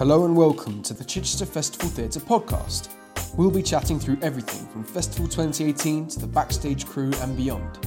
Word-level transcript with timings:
Hello 0.00 0.24
and 0.24 0.34
welcome 0.34 0.82
to 0.84 0.94
the 0.94 1.04
Chichester 1.04 1.44
Festival 1.44 1.90
Theatre 1.90 2.20
podcast. 2.20 2.88
We'll 3.36 3.50
be 3.50 3.62
chatting 3.62 4.00
through 4.00 4.16
everything 4.22 4.66
from 4.68 4.82
Festival 4.82 5.28
2018 5.28 6.08
to 6.08 6.20
the 6.20 6.26
backstage 6.26 6.86
crew 6.86 7.10
and 7.16 7.36
beyond. 7.36 7.86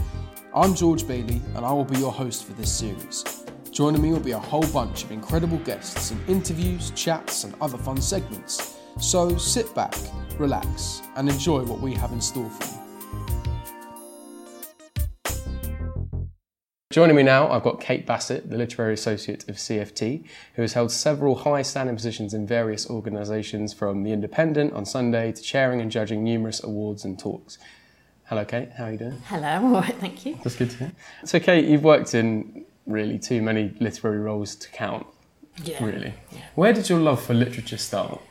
I'm 0.53 0.75
George 0.75 1.07
Bailey 1.07 1.41
and 1.55 1.65
I 1.65 1.71
will 1.71 1.85
be 1.85 1.97
your 1.97 2.11
host 2.11 2.45
for 2.45 2.53
this 2.53 2.71
series. 2.71 3.23
Joining 3.71 3.99
me 3.99 4.11
will 4.11 4.19
be 4.19 4.33
a 4.33 4.37
whole 4.37 4.67
bunch 4.67 5.03
of 5.03 5.11
incredible 5.11 5.57
guests 5.57 6.11
and 6.11 6.29
interviews, 6.29 6.91
chats, 6.91 7.45
and 7.45 7.55
other 7.59 7.79
fun 7.79 7.99
segments. 7.99 8.77
So 8.99 9.35
sit 9.35 9.73
back, 9.73 9.95
relax, 10.37 11.01
and 11.15 11.27
enjoy 11.27 11.63
what 11.63 11.79
we 11.79 11.95
have 11.95 12.11
in 12.11 12.21
store 12.21 12.47
for 12.47 12.75
you. 12.75 12.82
Joining 16.93 17.15
me 17.15 17.23
now, 17.23 17.49
I've 17.49 17.63
got 17.63 17.81
Kate 17.81 18.05
Bassett, 18.05 18.51
the 18.51 18.55
Literary 18.55 18.93
Associate 18.93 19.43
of 19.49 19.55
CFT, 19.55 20.25
who 20.53 20.61
has 20.61 20.73
held 20.73 20.91
several 20.91 21.33
high 21.33 21.63
standing 21.63 21.95
positions 21.95 22.35
in 22.35 22.45
various 22.45 22.87
organisations 22.87 23.73
from 23.73 24.03
The 24.03 24.11
Independent 24.11 24.73
on 24.73 24.85
Sunday 24.85 25.31
to 25.31 25.41
chairing 25.41 25.81
and 25.81 25.89
judging 25.89 26.23
numerous 26.23 26.63
awards 26.63 27.03
and 27.03 27.17
talks. 27.17 27.57
Hello, 28.25 28.45
Kate. 28.45 28.73
How 28.73 28.83
are 28.83 28.91
you 28.91 28.99
doing? 28.99 29.19
Hello, 29.25 29.47
I'm 29.47 29.65
all 29.73 29.81
right, 29.81 29.95
thank 29.95 30.23
you. 30.23 30.37
That's 30.43 30.55
good 30.55 30.69
to 30.69 30.77
hear. 30.77 30.91
So, 31.25 31.39
Kate, 31.39 31.65
you've 31.65 31.83
worked 31.83 32.13
in 32.13 32.63
really 32.85 33.17
too 33.17 33.41
many 33.41 33.73
literary 33.79 34.19
roles 34.19 34.55
to 34.57 34.69
count, 34.69 35.07
Yeah. 35.63 35.83
really. 35.83 36.13
Yeah. 36.31 36.41
Where 36.53 36.73
did 36.73 36.89
your 36.89 36.99
love 36.99 37.23
for 37.23 37.33
literature 37.33 37.77
start? 37.77 38.21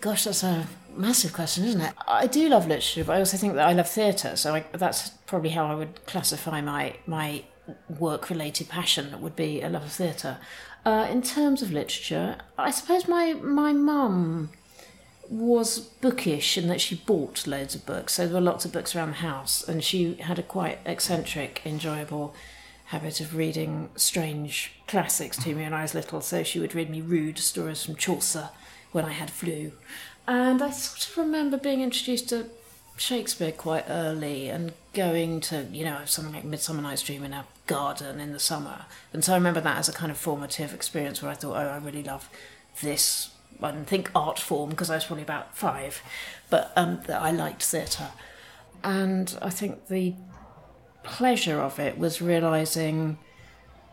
Gosh, 0.00 0.22
that's 0.22 0.44
a 0.44 0.68
massive 0.96 1.32
question, 1.32 1.64
isn't 1.64 1.80
it? 1.80 1.94
I 2.06 2.26
do 2.26 2.48
love 2.48 2.66
literature, 2.66 3.04
but 3.04 3.16
I 3.16 3.18
also 3.18 3.36
think 3.36 3.54
that 3.54 3.66
I 3.66 3.72
love 3.72 3.88
theatre, 3.88 4.36
so 4.36 4.54
I, 4.54 4.64
that's 4.72 5.10
probably 5.26 5.50
how 5.50 5.66
I 5.66 5.74
would 5.74 6.04
classify 6.06 6.60
my 6.60 6.96
my 7.06 7.44
work-related 7.98 8.68
passion. 8.68 9.20
Would 9.20 9.36
be 9.36 9.60
a 9.62 9.68
love 9.68 9.84
of 9.84 9.92
theatre. 9.92 10.38
Uh, 10.84 11.08
in 11.10 11.22
terms 11.22 11.62
of 11.62 11.72
literature, 11.72 12.38
I 12.58 12.70
suppose 12.70 13.08
my 13.08 13.34
my 13.34 13.72
mum 13.72 14.50
was 15.30 15.78
bookish 15.78 16.58
in 16.58 16.68
that 16.68 16.80
she 16.80 16.94
bought 16.94 17.46
loads 17.46 17.74
of 17.74 17.86
books. 17.86 18.14
So 18.14 18.26
there 18.26 18.34
were 18.34 18.40
lots 18.40 18.64
of 18.64 18.72
books 18.72 18.94
around 18.94 19.10
the 19.10 19.14
house, 19.16 19.66
and 19.66 19.82
she 19.82 20.14
had 20.16 20.38
a 20.38 20.42
quite 20.42 20.78
eccentric, 20.84 21.62
enjoyable 21.64 22.34
habit 22.86 23.20
of 23.20 23.34
reading 23.34 23.88
strange 23.96 24.72
classics 24.86 25.38
to 25.38 25.54
me 25.54 25.62
when 25.62 25.72
I 25.72 25.82
was 25.82 25.94
little. 25.94 26.20
So 26.20 26.42
she 26.42 26.60
would 26.60 26.74
read 26.74 26.90
me 26.90 27.00
rude 27.00 27.38
stories 27.38 27.82
from 27.82 27.96
Chaucer 27.96 28.50
when 28.92 29.04
I 29.04 29.12
had 29.12 29.30
flu. 29.30 29.72
And 30.26 30.62
I 30.62 30.70
sort 30.70 31.08
of 31.08 31.16
remember 31.18 31.58
being 31.58 31.80
introduced 31.80 32.30
to 32.30 32.46
Shakespeare 32.96 33.52
quite 33.52 33.84
early 33.88 34.48
and 34.48 34.72
going 34.92 35.40
to, 35.40 35.66
you 35.72 35.84
know, 35.84 36.00
something 36.06 36.32
like 36.32 36.44
Midsummer 36.44 36.82
Night's 36.82 37.02
Dream 37.02 37.24
in 37.24 37.32
a 37.32 37.44
garden 37.66 38.20
in 38.20 38.32
the 38.32 38.38
summer. 38.38 38.86
And 39.12 39.24
so 39.24 39.32
I 39.32 39.36
remember 39.36 39.60
that 39.60 39.78
as 39.78 39.88
a 39.88 39.92
kind 39.92 40.10
of 40.10 40.16
formative 40.18 40.72
experience 40.72 41.20
where 41.20 41.30
I 41.30 41.34
thought, 41.34 41.56
oh, 41.56 41.68
I 41.68 41.76
really 41.78 42.02
love 42.02 42.28
this. 42.82 43.30
I 43.62 43.70
didn't 43.70 43.88
think 43.88 44.10
art 44.14 44.38
form 44.38 44.70
because 44.70 44.90
I 44.90 44.96
was 44.96 45.04
probably 45.04 45.22
about 45.22 45.56
five, 45.56 46.02
but 46.50 46.72
um, 46.76 47.00
I 47.08 47.30
liked 47.30 47.62
theatre. 47.62 48.08
And 48.82 49.36
I 49.40 49.50
think 49.50 49.88
the 49.88 50.14
pleasure 51.02 51.60
of 51.60 51.78
it 51.78 51.98
was 51.98 52.20
realizing 52.20 53.18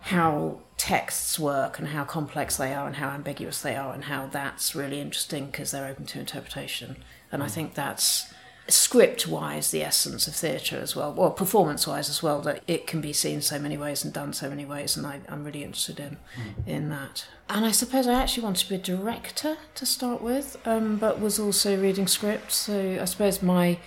how 0.01 0.59
texts 0.81 1.37
work 1.37 1.77
and 1.77 1.89
how 1.89 2.03
complex 2.03 2.57
they 2.57 2.73
are 2.73 2.87
and 2.87 2.95
how 2.95 3.09
ambiguous 3.09 3.61
they 3.61 3.75
are 3.75 3.93
and 3.93 4.05
how 4.05 4.25
that's 4.25 4.73
really 4.73 4.99
interesting 4.99 5.45
because 5.45 5.69
they're 5.69 5.85
open 5.85 6.07
to 6.07 6.19
interpretation. 6.19 6.97
And 7.31 7.43
i 7.43 7.47
think 7.47 7.75
that's 7.75 8.33
script 8.67 9.27
wise 9.27 9.69
the 9.69 9.83
essence 9.83 10.27
of 10.27 10.35
theatre 10.35 10.79
as 10.79 10.95
well 10.95 11.13
well 11.13 11.29
performance 11.29 11.85
wise 11.85 12.09
as 12.09 12.23
well 12.23 12.41
that 12.41 12.63
it 12.67 12.87
can 12.87 12.99
be 12.99 13.13
seen 13.13 13.41
so 13.41 13.59
many 13.59 13.77
ways 13.77 14.03
and 14.03 14.13
done 14.13 14.33
so 14.33 14.49
many 14.49 14.65
ways 14.65 14.95
and 14.95 15.05
I, 15.05 15.19
i'm 15.27 15.43
really 15.43 15.63
interested 15.63 15.99
in 15.99 16.17
in 16.65 16.89
that. 16.89 17.27
And 17.47 17.63
i 17.63 17.71
suppose 17.71 18.07
i 18.07 18.13
actually 18.13 18.43
wanted 18.43 18.63
to 18.63 18.69
be 18.69 18.75
a 18.75 18.97
director 18.97 19.57
to 19.75 19.85
start 19.85 20.21
with 20.21 20.57
um, 20.65 20.97
but 20.97 21.19
was 21.19 21.37
also 21.37 21.79
reading 21.79 22.07
scripts. 22.07 22.55
So 22.55 22.97
i 22.99 23.05
suppose 23.05 23.43
my 23.43 23.77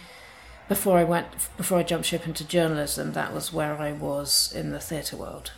before 0.66 0.96
I 0.96 1.04
went, 1.04 1.26
before 1.58 1.78
I 1.78 1.82
jumped 1.82 2.06
ship 2.06 2.26
into 2.26 2.42
journalism, 2.42 3.12
that 3.12 3.34
was 3.34 3.52
where 3.52 3.76
I 3.78 3.92
was 3.92 4.50
in 4.54 4.70
the 4.70 4.80
theatre 4.80 5.16
world. 5.16 5.52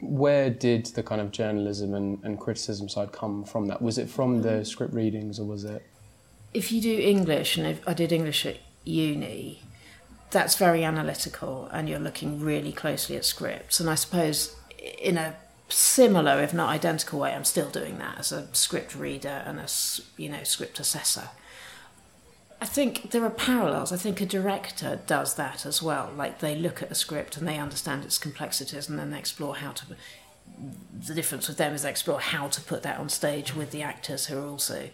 Where 0.00 0.50
did 0.50 0.86
the 0.86 1.02
kind 1.02 1.20
of 1.20 1.30
journalism 1.30 1.94
and, 1.94 2.22
and 2.24 2.38
criticism 2.38 2.88
side 2.88 3.12
come 3.12 3.44
from 3.44 3.66
that? 3.66 3.82
Was 3.82 3.98
it 3.98 4.08
from 4.08 4.42
the 4.42 4.48
mm. 4.48 4.66
script 4.66 4.94
readings 4.94 5.38
or 5.38 5.44
was 5.44 5.64
it? 5.64 5.84
If 6.52 6.72
you 6.72 6.80
do 6.80 6.98
English, 6.98 7.56
and 7.56 7.66
if 7.66 7.86
I 7.86 7.94
did 7.94 8.10
English 8.10 8.44
at 8.44 8.56
uni, 8.84 9.62
that's 10.30 10.56
very 10.56 10.84
analytical, 10.84 11.68
and 11.72 11.88
you're 11.88 11.98
looking 11.98 12.40
really 12.40 12.72
closely 12.72 13.16
at 13.16 13.24
scripts. 13.24 13.78
And 13.78 13.88
I 13.88 13.94
suppose 13.94 14.56
in 15.00 15.16
a 15.16 15.36
similar, 15.68 16.40
if 16.42 16.52
not 16.54 16.70
identical 16.70 17.20
way, 17.20 17.32
I'm 17.32 17.44
still 17.44 17.70
doing 17.70 17.98
that 17.98 18.18
as 18.18 18.32
a 18.32 18.48
script 18.52 18.94
reader 18.94 19.42
and 19.46 19.58
a 19.60 19.68
you 20.16 20.28
know 20.28 20.42
script 20.44 20.80
assessor. 20.80 21.30
I 22.60 22.66
think 22.66 23.10
there 23.10 23.24
are 23.24 23.30
parallels. 23.30 23.90
I 23.90 23.96
think 23.96 24.20
a 24.20 24.26
director 24.26 25.00
does 25.06 25.34
that 25.34 25.64
as 25.64 25.82
well. 25.82 26.12
Like 26.14 26.40
they 26.40 26.54
look 26.54 26.82
at 26.82 26.90
a 26.90 26.94
script 26.94 27.36
and 27.36 27.48
they 27.48 27.58
understand 27.58 28.04
its 28.04 28.18
complexities, 28.18 28.88
and 28.88 28.98
then 28.98 29.10
they 29.10 29.18
explore 29.18 29.56
how 29.56 29.72
to. 29.72 29.84
The 31.06 31.14
difference 31.14 31.48
with 31.48 31.56
them 31.56 31.74
is 31.74 31.82
they 31.82 31.90
explore 31.90 32.20
how 32.20 32.48
to 32.48 32.60
put 32.60 32.82
that 32.82 32.98
on 32.98 33.08
stage 33.08 33.54
with 33.54 33.70
the 33.70 33.82
actors 33.82 34.26
who 34.26 34.38
are 34.38 34.46
also 34.46 34.90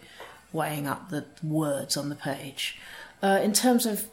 weighing 0.52 0.86
up 0.86 1.10
the 1.10 1.24
words 1.42 1.96
on 1.96 2.08
the 2.08 2.14
page. 2.14 2.78
Uh, 3.22 3.40
in 3.42 3.52
terms 3.52 3.84
of 3.84 4.06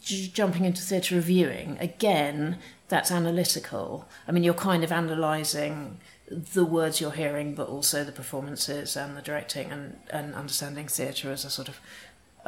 j- 0.00 0.30
jumping 0.32 0.64
into 0.64 0.80
theatre 0.80 1.14
reviewing, 1.14 1.76
again, 1.80 2.58
that's 2.88 3.10
analytical. 3.10 4.08
I 4.26 4.32
mean, 4.32 4.44
you're 4.44 4.54
kind 4.54 4.82
of 4.82 4.90
analysing 4.90 5.98
the 6.30 6.64
words 6.64 7.00
you're 7.00 7.10
hearing, 7.10 7.54
but 7.54 7.68
also 7.68 8.04
the 8.04 8.12
performances 8.12 8.96
and 8.96 9.16
the 9.16 9.22
directing 9.22 9.70
and, 9.70 9.98
and 10.10 10.34
understanding 10.34 10.88
theatre 10.88 11.30
as 11.30 11.44
a 11.44 11.50
sort 11.50 11.68
of 11.68 11.80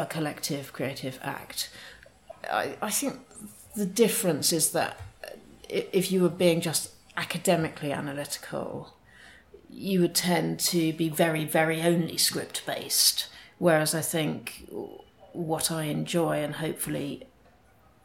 a 0.00 0.06
collective 0.06 0.72
creative 0.72 1.18
act. 1.22 1.68
I, 2.50 2.76
I 2.80 2.90
think 2.90 3.20
the 3.76 3.86
difference 3.86 4.52
is 4.52 4.72
that 4.72 4.98
if 5.68 6.10
you 6.10 6.22
were 6.22 6.30
being 6.30 6.60
just 6.60 6.90
academically 7.16 7.92
analytical, 7.92 8.94
you 9.68 10.00
would 10.00 10.14
tend 10.14 10.58
to 10.58 10.92
be 10.94 11.08
very, 11.08 11.44
very 11.44 11.82
only 11.82 12.16
script 12.16 12.64
based. 12.66 13.28
Whereas 13.58 13.94
I 13.94 14.00
think 14.00 14.66
what 15.32 15.70
I 15.70 15.84
enjoy 15.84 16.38
and 16.38 16.56
hopefully 16.56 17.26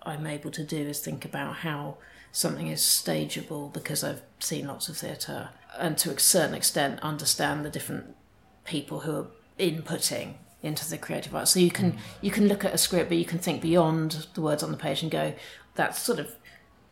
I'm 0.03 0.28
able 0.28 0.51
to 0.51 0.63
do 0.63 0.78
is 0.78 1.00
think 1.00 1.23
about 1.23 1.57
how 1.57 1.97
something 2.31 2.67
is 2.67 2.81
stageable 2.81 3.72
because 3.72 4.03
I've 4.03 4.22
seen 4.39 4.67
lots 4.67 4.89
of 4.89 4.97
theatre 4.97 5.50
and 5.79 5.97
to 6.00 6.11
a 6.11 6.19
certain 6.19 6.53
extent 6.53 7.00
understand 7.01 7.63
the 7.63 7.69
different 7.69 8.16
people 8.66 9.00
who 9.01 9.16
are 9.16 9.28
inputting 9.57 10.35
into 10.65 10.89
the 10.89 10.97
creative 10.97 11.35
art. 11.35 11.47
So 11.47 11.59
you 11.59 11.71
can 11.71 11.97
you 12.21 12.31
can 12.31 12.47
look 12.47 12.65
at 12.65 12.73
a 12.73 12.77
script, 12.77 13.09
but 13.09 13.17
you 13.17 13.25
can 13.25 13.39
think 13.39 13.61
beyond 13.61 14.27
the 14.33 14.41
words 14.41 14.63
on 14.63 14.71
the 14.71 14.77
page 14.77 15.01
and 15.01 15.11
go, 15.11 15.33
that's 15.75 16.01
sort 16.01 16.19
of 16.19 16.35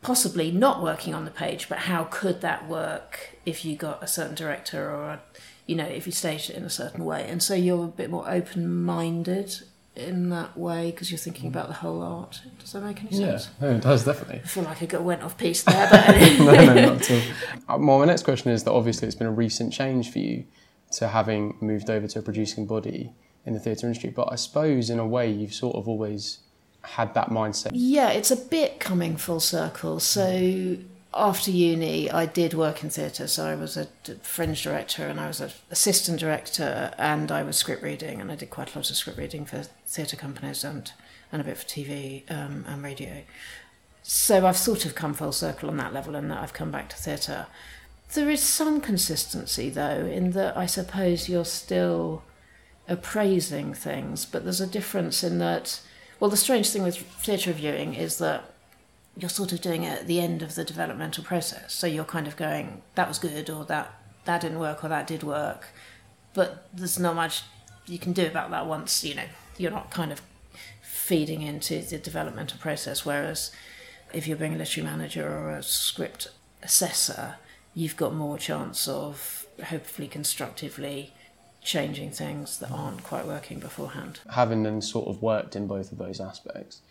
possibly 0.01 0.51
not 0.51 0.84
working 0.84 1.13
on 1.13 1.25
the 1.25 1.31
page, 1.31 1.69
but 1.69 1.79
how 1.79 2.03
could 2.06 2.41
that 2.41 2.67
work 2.67 3.38
if 3.45 3.63
you 3.66 3.75
got 3.75 4.03
a 4.03 4.07
certain 4.07 4.35
director 4.35 4.91
or 4.91 5.03
a, 5.12 5.22
you 5.66 5.75
know 5.75 5.85
if 5.85 6.06
you 6.06 6.12
staged 6.12 6.50
it 6.50 6.57
in 6.57 6.63
a 6.63 6.69
certain 6.69 7.06
way? 7.06 7.28
And 7.28 7.41
so 7.41 7.53
you're 7.53 7.85
a 7.85 7.88
bit 7.88 8.09
more 8.09 8.29
open 8.29 8.83
minded 8.83 9.56
in 9.95 10.29
that 10.29 10.57
way 10.57 10.89
because 10.91 11.12
you're 11.12 11.19
thinking 11.19 11.47
about 11.47 11.67
the 11.67 11.75
whole 11.75 12.01
art. 12.01 12.41
Does 12.59 12.73
that 12.73 12.81
make 12.83 13.00
any 13.01 13.12
sense? 13.12 13.50
no, 13.62 13.69
it 13.69 13.81
does 13.81 14.03
definitely. 14.03 14.41
I 14.44 14.47
feel 14.47 14.63
like 14.63 14.81
I 14.81 14.85
got 14.88 15.03
went 15.03 15.22
off 15.23 15.38
piece 15.38 15.63
there, 15.63 15.88
but 15.89 16.07
no, 16.39 16.53
no, 16.53 16.73
not 16.73 17.09
at 17.09 17.12
all. 17.12 17.17
Uh, 17.69 17.78
Well, 17.79 18.00
my 18.00 18.06
next 18.06 18.23
question 18.23 18.51
is 18.51 18.63
that 18.63 18.72
obviously 18.72 19.07
it's 19.07 19.16
been 19.16 19.28
a 19.28 19.31
recent 19.31 19.72
change 19.72 20.12
for 20.12 20.19
you 20.19 20.45
to 20.94 21.07
having 21.07 21.57
moved 21.62 21.89
over 21.89 22.07
to 22.07 22.19
a 22.19 22.22
producing 22.22 22.66
body 22.66 23.12
in 23.46 23.54
the 23.54 23.59
theatre 23.59 23.88
industry, 23.88 24.09
but 24.09 24.31
I 24.31 24.36
suppose 24.36 24.90
in 24.90 25.00
a 25.00 25.08
way 25.08 25.30
you've 25.30 25.54
sort 25.54 25.76
of 25.76 25.88
always 25.88 26.40
had 26.81 27.14
that 27.14 27.30
mindset. 27.30 27.72
Yeah, 27.74 28.09
it's 28.09 28.31
a 28.31 28.36
bit 28.36 28.80
coming 28.80 29.18
full 29.18 29.40
circle. 29.40 30.00
So 30.00 30.78
after 31.14 31.52
uni, 31.52 32.09
I 32.09 32.26
did 32.26 32.54
work 32.54 32.84
in 32.84 32.90
theatre. 32.90 33.28
So 33.28 33.46
I 33.46 33.56
was 33.56 33.78
a 33.78 33.88
fringe 34.22 34.63
director 34.63 35.07
and 35.07 35.19
I 35.19 35.28
was 35.28 35.42
an 35.42 35.51
assistant 35.72 36.19
director 36.19 36.92
and 36.98 37.31
I 37.31 37.44
was 37.44 37.57
script 37.57 37.84
reading 37.84 38.19
and 38.19 38.31
I 38.31 38.36
did 38.36 38.50
quite 38.50 38.74
a 38.74 38.78
lot 38.78 38.90
of 38.90 38.95
script 38.95 39.19
reading 39.19 39.46
for 39.46 39.63
theatre 39.86 40.18
companies 40.18 40.63
and, 40.63 40.92
and 41.31 41.42
a 41.42 41.46
bit 41.46 41.57
for 41.57 41.66
TV 41.66 42.30
um, 42.31 42.66
and 42.68 42.84
radio. 42.84 43.22
So 44.01 44.46
I've 44.46 44.57
sort 44.57 44.86
of 44.86 44.96
come 44.96 45.13
full 45.13 45.31
circle 45.31 45.69
on 45.69 45.78
that 45.78 45.94
level 45.94 46.16
and 46.16 46.30
that 46.31 46.39
I've 46.39 46.54
come 46.54 46.72
back 46.72 46.89
to 46.89 46.98
theatre. 46.98 47.48
There 48.13 48.30
is 48.30 48.42
some 48.42 48.81
consistency 48.81 49.69
though, 49.69 50.06
in 50.06 50.31
that 50.31 50.57
I 50.57 50.66
suppose 50.66 51.30
you're 51.30 51.46
still 51.46 52.24
appraising 52.88 53.74
things, 53.74 54.25
but 54.25 54.44
there's 54.44 54.62
a 54.62 54.68
difference 54.68 55.24
in 55.24 55.39
that. 55.39 55.81
Well, 56.19 56.30
the 56.30 56.38
strange 56.38 56.69
thing 56.69 56.83
with 56.83 56.97
theatre 56.97 57.51
reviewing 57.51 57.95
is 57.95 58.18
that 58.19 58.53
you're 59.18 59.30
sort 59.30 59.51
of 59.51 59.62
doing 59.62 59.83
it 59.83 60.01
at 60.01 60.07
the 60.07 60.19
end 60.19 60.41
of 60.41 60.56
the 60.56 60.63
developmental 60.63 61.24
process. 61.24 61.74
So 61.74 61.88
you're 61.88 62.03
kind 62.03 62.27
of 62.27 62.35
going, 62.35 62.81
that 62.95 63.07
was 63.07 63.19
good, 63.19 63.50
or 63.50 63.65
that 63.65 63.94
that 64.25 64.41
didn't 64.41 64.59
work, 64.59 64.83
or 64.83 64.88
that 64.89 65.07
did 65.07 65.24
work. 65.24 65.68
But 66.33 66.68
there's 66.74 66.97
not 67.00 67.15
much 67.15 67.44
you 67.85 68.00
can 68.00 68.13
do 68.13 68.25
about 68.25 68.50
that 68.50 68.65
once 68.65 69.03
you 69.03 69.13
know 69.13 69.25
you're 69.57 69.71
not 69.71 69.91
kind 69.91 70.12
of 70.12 70.21
feeding 70.81 71.41
into 71.41 71.81
the 71.81 71.97
developmental 71.97 72.57
process. 72.57 73.06
Whereas 73.06 73.51
if 74.13 74.27
you're 74.27 74.38
being 74.38 74.56
a 74.56 74.57
literary 74.57 74.89
manager 74.89 75.27
or 75.27 75.51
a 75.51 75.63
script 75.63 76.29
assessor, 76.62 77.36
you've 77.74 77.97
got 77.97 78.13
more 78.13 78.38
chance 78.38 78.88
of 78.88 79.45
hopefully 79.65 80.07
constructively 80.07 81.13
changing 81.63 82.12
things 82.12 82.60
that 82.60 82.71
aren't 82.71 83.04
quite 83.04 83.25
working 83.25 83.60
beforehand. 83.60 84.19
Having 84.31 84.63
then 84.63 84.81
sort 84.81 85.07
of 85.07 85.21
worked 85.21 85.56
in 85.56 85.68
both 85.68 85.92
of 85.92 85.98
those 85.98 86.19
aspects, 86.19 86.81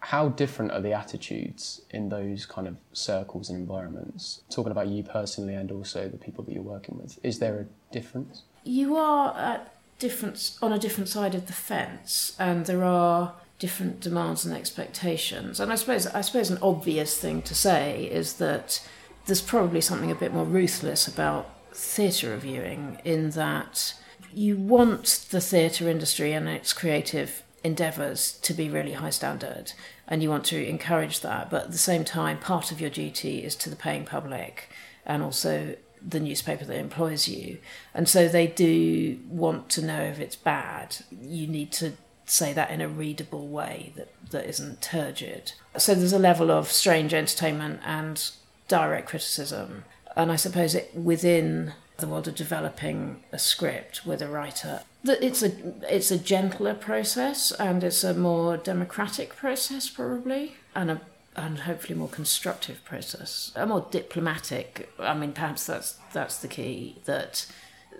how 0.00 0.28
different 0.28 0.72
are 0.72 0.80
the 0.80 0.92
attitudes 0.92 1.82
in 1.90 2.08
those 2.08 2.46
kind 2.46 2.66
of 2.66 2.76
circles 2.92 3.50
and 3.50 3.58
environments? 3.58 4.42
Talking 4.50 4.72
about 4.72 4.88
you 4.88 5.02
personally 5.02 5.54
and 5.54 5.70
also 5.70 6.08
the 6.08 6.16
people 6.16 6.42
that 6.44 6.52
you're 6.52 6.62
working 6.62 6.98
with, 6.98 7.18
is 7.22 7.38
there 7.38 7.60
a 7.60 7.92
difference? 7.92 8.42
You 8.64 8.96
are 8.96 9.36
at 9.36 9.74
different 9.98 10.56
on 10.62 10.72
a 10.72 10.78
different 10.78 11.08
side 11.08 11.34
of 11.34 11.46
the 11.46 11.52
fence, 11.52 12.34
and 12.38 12.66
there 12.66 12.84
are 12.84 13.34
different 13.58 14.00
demands 14.00 14.44
and 14.46 14.56
expectations. 14.56 15.60
And 15.60 15.70
I 15.70 15.74
suppose 15.74 16.06
I 16.06 16.22
suppose 16.22 16.50
an 16.50 16.58
obvious 16.62 17.16
thing 17.18 17.42
to 17.42 17.54
say 17.54 18.04
is 18.04 18.34
that 18.34 18.82
there's 19.26 19.42
probably 19.42 19.82
something 19.82 20.10
a 20.10 20.14
bit 20.14 20.32
more 20.32 20.46
ruthless 20.46 21.06
about 21.06 21.50
theatre 21.72 22.30
reviewing 22.30 23.00
in 23.04 23.30
that 23.30 23.94
you 24.32 24.56
want 24.56 25.26
the 25.30 25.40
theatre 25.40 25.88
industry 25.88 26.32
and 26.32 26.48
its 26.48 26.72
creative 26.72 27.42
endeavours 27.62 28.32
to 28.42 28.54
be 28.54 28.68
really 28.68 28.92
high 28.92 29.10
standard 29.10 29.72
and 30.08 30.22
you 30.22 30.30
want 30.30 30.44
to 30.44 30.66
encourage 30.66 31.20
that 31.20 31.50
but 31.50 31.64
at 31.64 31.72
the 31.72 31.78
same 31.78 32.04
time 32.04 32.38
part 32.38 32.72
of 32.72 32.80
your 32.80 32.88
duty 32.88 33.44
is 33.44 33.54
to 33.54 33.68
the 33.68 33.76
paying 33.76 34.04
public 34.04 34.68
and 35.04 35.22
also 35.22 35.76
the 36.06 36.20
newspaper 36.20 36.64
that 36.64 36.76
employs 36.76 37.28
you. 37.28 37.58
And 37.94 38.08
so 38.08 38.28
they 38.28 38.46
do 38.46 39.18
want 39.28 39.68
to 39.70 39.84
know 39.84 40.00
if 40.02 40.18
it's 40.18 40.36
bad. 40.36 40.96
You 41.10 41.46
need 41.46 41.72
to 41.72 41.92
say 42.24 42.52
that 42.52 42.70
in 42.70 42.80
a 42.80 42.88
readable 42.88 43.48
way 43.48 43.92
that, 43.96 44.08
that 44.30 44.46
isn't 44.46 44.80
turgid. 44.80 45.52
So 45.76 45.94
there's 45.94 46.12
a 46.12 46.18
level 46.18 46.50
of 46.50 46.70
strange 46.70 47.12
entertainment 47.12 47.80
and 47.84 48.30
direct 48.68 49.08
criticism. 49.08 49.84
And 50.16 50.32
i 50.32 50.36
suppose 50.36 50.74
it 50.74 50.94
within 50.94 51.72
the 52.00 52.06
world 52.06 52.28
of 52.28 52.34
developing 52.34 53.22
a 53.32 53.38
script 53.38 54.06
with 54.06 54.22
a 54.22 54.28
writer. 54.28 54.82
It's 55.04 55.42
a 55.42 55.52
it's 55.88 56.10
a 56.10 56.18
gentler 56.18 56.74
process 56.74 57.52
and 57.52 57.82
it's 57.82 58.04
a 58.04 58.14
more 58.14 58.56
democratic 58.56 59.36
process 59.36 59.88
probably 59.88 60.56
and 60.74 60.90
a 60.90 61.00
and 61.36 61.60
hopefully 61.60 61.98
more 61.98 62.08
constructive 62.08 62.84
process, 62.84 63.52
a 63.54 63.66
more 63.66 63.86
diplomatic. 63.90 64.92
I 64.98 65.14
mean, 65.14 65.32
perhaps 65.32 65.66
that's 65.66 65.96
that's 66.12 66.38
the 66.38 66.48
key 66.48 66.96
that 67.04 67.46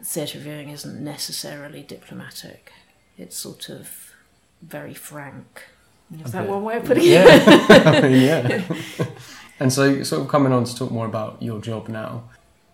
theatre 0.03 0.39
viewing 0.39 0.71
isn't 0.71 1.03
necessarily 1.03 1.83
diplomatic. 1.83 2.73
It's 3.17 3.37
sort 3.37 3.69
of 3.69 4.13
very 4.63 4.95
frank. 4.95 5.65
Is 6.25 6.33
that 6.33 6.49
one 6.49 6.65
way 6.65 6.77
of 6.77 6.85
putting 6.85 7.05
yeah. 7.05 7.25
it? 7.29 8.11
yeah. 8.99 9.07
and 9.61 9.73
so, 9.73 10.03
sort 10.03 10.23
of 10.23 10.29
coming 10.29 10.53
on 10.53 10.65
to 10.65 10.75
talk 10.75 10.91
more 10.91 11.07
about 11.07 11.41
your 11.41 11.61
job 11.61 11.89
now 11.89 12.25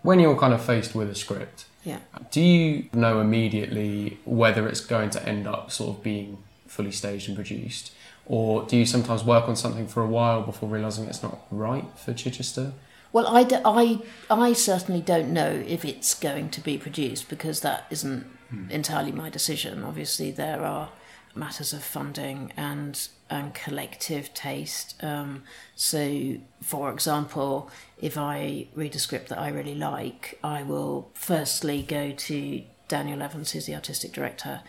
when 0.01 0.19
you're 0.19 0.37
kind 0.37 0.53
of 0.53 0.63
faced 0.63 0.95
with 0.95 1.09
a 1.09 1.15
script, 1.15 1.65
yeah. 1.83 1.99
do 2.31 2.41
you 2.41 2.89
know 2.93 3.19
immediately 3.19 4.19
whether 4.25 4.67
it's 4.67 4.81
going 4.81 5.09
to 5.11 5.27
end 5.27 5.47
up 5.47 5.71
sort 5.71 5.97
of 5.97 6.03
being 6.03 6.37
fully 6.67 6.91
staged 6.91 7.27
and 7.27 7.35
produced? 7.35 7.91
Or 8.25 8.65
do 8.65 8.75
you 8.75 8.85
sometimes 8.85 9.23
work 9.23 9.47
on 9.47 9.55
something 9.55 9.87
for 9.87 10.03
a 10.03 10.07
while 10.07 10.41
before 10.41 10.67
realizing 10.67 11.05
it's 11.05 11.23
not 11.23 11.39
right 11.49 11.85
for 11.97 12.13
Chichester? 12.13 12.73
Well, 13.13 13.27
I, 13.27 13.43
d- 13.43 13.57
I, 13.63 13.99
I 14.29 14.51
certainly 14.51 15.01
don't 15.01 15.31
know 15.31 15.63
if 15.65 15.85
it's 15.85 16.13
going 16.13 16.49
to 16.49 16.61
be 16.61 16.77
produced 16.77 17.29
because 17.29 17.61
that 17.61 17.85
isn't 17.89 18.23
hmm. 18.49 18.69
entirely 18.69 19.13
my 19.13 19.29
decision. 19.29 19.83
Obviously, 19.83 20.29
there 20.31 20.61
are 20.61 20.89
matters 21.37 21.73
of 21.73 21.83
funding 21.83 22.51
and 22.57 23.07
and 23.29 23.53
collective 23.53 24.33
taste. 24.33 25.01
Um, 25.03 25.43
so, 25.75 26.37
for 26.61 26.91
example, 26.91 27.69
if 28.01 28.17
I 28.17 28.67
read 28.73 28.95
a 28.95 28.99
script 28.99 29.29
that 29.29 29.37
I 29.37 29.49
really 29.49 29.75
like, 29.75 30.39
I 30.43 30.63
will 30.63 31.11
firstly 31.13 31.83
go 31.83 32.11
to 32.11 32.63
Daniel 32.87 33.21
Evans, 33.21 33.51
who's 33.51 33.65
the 33.65 33.75
artistic 33.75 34.13
director. 34.13 34.61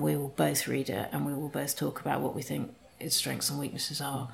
We 0.00 0.16
will 0.16 0.34
both 0.36 0.66
read 0.66 0.88
it 0.90 1.08
and 1.12 1.26
we 1.26 1.34
will 1.34 1.48
both 1.48 1.76
talk 1.76 2.00
about 2.00 2.20
what 2.20 2.34
we 2.34 2.42
think 2.42 2.74
its 2.98 3.16
strengths 3.16 3.50
and 3.50 3.58
weaknesses 3.58 4.00
are 4.00 4.28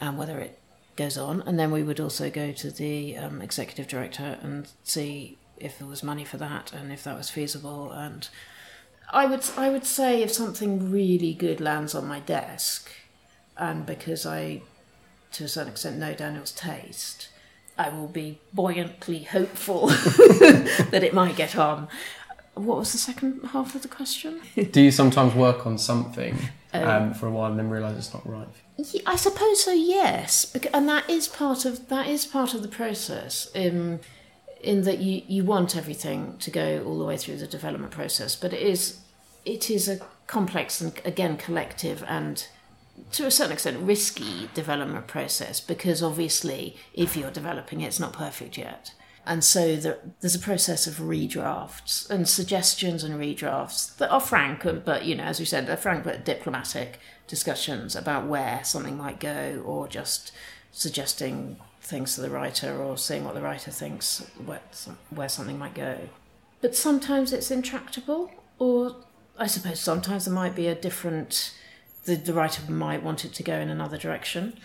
and 0.00 0.18
whether 0.18 0.38
it 0.38 0.58
goes 0.96 1.16
on. 1.16 1.42
And 1.42 1.58
then 1.58 1.70
we 1.70 1.82
would 1.82 2.00
also 2.00 2.30
go 2.30 2.52
to 2.52 2.70
the 2.70 3.16
um, 3.16 3.40
executive 3.40 3.86
director 3.86 4.38
and 4.42 4.68
see 4.84 5.38
if 5.56 5.78
there 5.78 5.88
was 5.88 6.02
money 6.02 6.24
for 6.24 6.36
that 6.38 6.72
and 6.72 6.92
if 6.92 7.04
that 7.04 7.16
was 7.16 7.30
feasible 7.30 7.92
and 7.92 8.28
I 9.10 9.26
would 9.26 9.44
I 9.56 9.70
would 9.70 9.84
say 9.84 10.22
if 10.22 10.32
something 10.32 10.90
really 10.90 11.32
good 11.34 11.60
lands 11.60 11.94
on 11.94 12.06
my 12.06 12.20
desk, 12.20 12.90
and 13.56 13.86
because 13.86 14.26
I, 14.26 14.62
to 15.32 15.44
a 15.44 15.48
certain 15.48 15.72
extent, 15.72 15.98
know 15.98 16.14
Daniel's 16.14 16.52
taste, 16.52 17.28
I 17.78 17.88
will 17.88 18.08
be 18.08 18.40
buoyantly 18.52 19.24
hopeful 19.24 19.86
that 19.88 21.00
it 21.02 21.14
might 21.14 21.36
get 21.36 21.56
on. 21.56 21.88
What 22.54 22.78
was 22.78 22.92
the 22.92 22.98
second 22.98 23.40
half 23.52 23.74
of 23.74 23.82
the 23.82 23.88
question? 23.88 24.40
Do 24.72 24.80
you 24.80 24.90
sometimes 24.90 25.34
work 25.34 25.64
on 25.64 25.78
something 25.78 26.36
um, 26.72 26.84
um, 26.84 27.14
for 27.14 27.28
a 27.28 27.30
while 27.30 27.50
and 27.50 27.58
then 27.58 27.70
realise 27.70 27.96
it's 27.96 28.12
not 28.12 28.28
right? 28.28 28.48
I 29.06 29.16
suppose 29.16 29.64
so. 29.64 29.72
Yes, 29.72 30.54
and 30.74 30.88
that 30.88 31.08
is 31.08 31.28
part 31.28 31.64
of 31.64 31.88
that 31.88 32.06
is 32.08 32.26
part 32.26 32.54
of 32.54 32.62
the 32.62 32.68
process. 32.68 33.48
Um, 33.54 34.00
in 34.60 34.82
that 34.82 34.98
you, 34.98 35.22
you 35.26 35.44
want 35.44 35.76
everything 35.76 36.36
to 36.38 36.50
go 36.50 36.82
all 36.84 36.98
the 36.98 37.04
way 37.04 37.16
through 37.16 37.36
the 37.36 37.46
development 37.46 37.92
process, 37.92 38.36
but 38.36 38.52
it 38.52 38.62
is 38.62 39.00
it 39.44 39.70
is 39.70 39.88
a 39.88 40.00
complex 40.26 40.80
and 40.80 41.00
again 41.04 41.36
collective 41.36 42.04
and 42.06 42.48
to 43.12 43.24
a 43.24 43.30
certain 43.30 43.52
extent 43.52 43.78
risky 43.80 44.50
development 44.54 45.06
process 45.06 45.60
because 45.60 46.02
obviously 46.02 46.76
if 46.92 47.16
you're 47.16 47.30
developing 47.30 47.80
it, 47.80 47.86
it's 47.86 48.00
not 48.00 48.12
perfect 48.12 48.58
yet. 48.58 48.92
And 49.24 49.44
so 49.44 49.76
there, 49.76 49.98
there's 50.20 50.34
a 50.34 50.40
process 50.40 50.86
of 50.86 50.94
redrafts 50.94 52.08
and 52.08 52.26
suggestions 52.26 53.04
and 53.04 53.20
redrafts 53.20 53.94
that 53.98 54.10
are 54.10 54.20
frank, 54.20 54.66
but 54.84 55.04
you 55.04 55.14
know, 55.14 55.24
as 55.24 55.38
we 55.38 55.44
said, 55.44 55.66
they're 55.66 55.76
frank 55.76 56.04
but 56.04 56.24
diplomatic 56.24 56.98
discussions 57.26 57.94
about 57.94 58.26
where 58.26 58.64
something 58.64 58.96
might 58.96 59.20
go, 59.20 59.62
or 59.66 59.86
just 59.86 60.32
suggesting 60.72 61.58
things 61.88 62.14
to 62.14 62.20
the 62.20 62.28
writer 62.28 62.82
or 62.82 62.98
seeing 62.98 63.24
what 63.24 63.34
the 63.34 63.40
writer 63.40 63.70
thinks 63.70 64.30
where, 64.44 64.60
where 65.08 65.28
something 65.28 65.58
might 65.58 65.74
go. 65.74 65.98
But 66.60 66.76
sometimes 66.76 67.32
it's 67.32 67.50
intractable, 67.50 68.30
or 68.58 68.96
I 69.38 69.46
suppose 69.46 69.80
sometimes 69.80 70.26
there 70.26 70.34
might 70.34 70.54
be 70.54 70.66
a 70.66 70.74
different, 70.74 71.54
the, 72.04 72.16
the 72.16 72.34
writer 72.34 72.70
might 72.70 73.02
want 73.02 73.24
it 73.24 73.32
to 73.34 73.42
go 73.42 73.54
in 73.54 73.70
another 73.70 73.96
direction. 73.96 74.58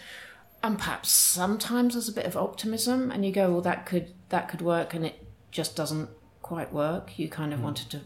And 0.61 0.77
perhaps 0.77 1.09
sometimes 1.09 1.93
there's 1.93 2.09
a 2.09 2.13
bit 2.13 2.25
of 2.25 2.35
optimism 2.35 3.09
and 3.09 3.25
you 3.25 3.31
go, 3.31 3.51
well, 3.51 3.61
that 3.61 3.85
could, 3.85 4.13
that 4.29 4.49
could 4.49 4.61
work 4.61 4.93
and 4.93 5.05
it 5.05 5.25
just 5.49 5.77
doesn't 5.77 6.09
quite 6.41 6.73
work. 6.73 7.17
You 7.17 7.29
kind 7.29 7.53
of 7.53 7.59
mm. 7.59 7.63
wanted 7.63 7.89
to 7.91 8.01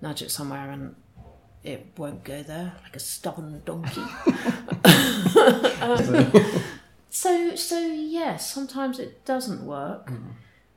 nudge 0.00 0.22
it 0.22 0.30
somewhere 0.32 0.70
and 0.70 0.96
it 1.62 1.86
won't 1.96 2.24
go 2.24 2.42
there 2.42 2.74
like 2.82 2.96
a 2.96 3.00
stubborn 3.00 3.62
donkey. 3.64 4.00
um, 5.82 6.32
so 7.16 7.56
so 7.56 7.78
yes, 7.78 8.52
sometimes 8.52 8.98
it 8.98 9.24
doesn't 9.24 9.64
work, 9.64 10.10
mm. 10.10 10.32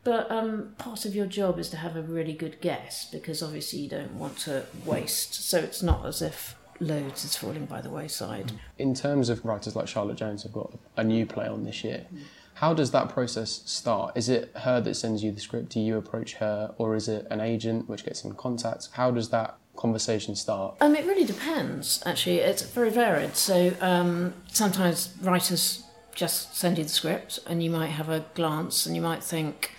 but 0.06 0.32
um, 0.32 0.74
part 0.78 1.04
of 1.04 1.14
your 1.14 1.26
job 1.26 1.60
is 1.60 1.70
to 1.72 1.78
have 1.78 1.98
a 1.98 2.02
really 2.02 2.32
good 2.32 2.62
guess 2.62 3.10
because 3.12 3.44
obviously 3.44 3.80
you 3.80 3.90
don't 3.90 4.14
want 4.14 4.38
to 4.40 4.66
waste. 4.86 5.34
So 5.34 5.60
it's 5.60 5.84
not 5.84 6.06
as 6.06 6.22
if 6.22 6.56
loads 6.80 7.26
is 7.26 7.36
falling 7.36 7.66
by 7.66 7.82
the 7.82 7.90
wayside. 7.90 8.54
In 8.78 8.94
terms 8.94 9.28
of 9.28 9.44
writers 9.44 9.76
like 9.76 9.90
Charlotte 9.90 10.16
Jones, 10.16 10.44
have 10.44 10.54
got 10.54 10.72
a 10.96 11.04
new 11.04 11.26
play 11.26 11.46
on 11.46 11.66
this 11.66 11.84
year. 11.84 12.06
Mm. 12.14 12.22
How 12.54 12.74
does 12.74 12.92
that 12.92 13.10
process 13.10 13.62
start? 13.66 14.16
Is 14.16 14.30
it 14.30 14.52
her 14.60 14.80
that 14.80 14.96
sends 14.96 15.22
you 15.22 15.34
the 15.34 15.42
script? 15.42 15.70
Do 15.70 15.82
you 15.82 15.98
approach 15.98 16.36
her, 16.36 16.74
or 16.78 16.96
is 16.96 17.10
it 17.10 17.28
an 17.30 17.42
agent 17.42 17.90
which 17.90 18.06
gets 18.06 18.24
in 18.24 18.34
contact? 18.36 18.88
How 18.94 19.12
does 19.12 19.30
that 19.32 19.58
conversation 19.76 20.36
start? 20.36 20.76
Um, 20.80 20.96
it 20.96 21.06
really 21.06 21.26
depends. 21.26 22.02
Actually, 22.06 22.40
it's 22.40 22.62
very 22.62 22.92
varied. 22.92 23.36
So 23.36 23.74
um, 23.82 24.34
sometimes 24.48 25.14
writers 25.22 25.84
just 26.20 26.54
send 26.54 26.78
you 26.78 26.84
the 26.84 26.90
script 26.90 27.40
and 27.48 27.64
you 27.64 27.70
might 27.70 27.88
have 27.88 28.10
a 28.10 28.26
glance 28.34 28.86
and 28.86 28.94
you 28.94 29.02
might 29.02 29.24
think 29.24 29.72